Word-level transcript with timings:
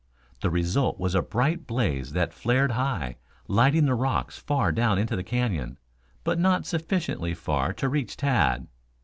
The 0.39 0.49
result 0.49 0.99
was 0.99 1.13
a 1.13 1.21
bright 1.21 1.67
blaze 1.67 2.13
that 2.13 2.33
flared 2.33 2.71
high, 2.71 3.17
lighting 3.47 3.85
the 3.85 3.93
rocks 3.93 4.35
far 4.39 4.71
down 4.71 4.97
into 4.97 5.15
the 5.15 5.21
canyon, 5.23 5.77
but 6.23 6.39
not 6.39 6.65
sufficiently 6.65 7.35
far 7.35 7.71
to 7.73 7.87
reach 7.87 8.17
Tad. 8.17 8.65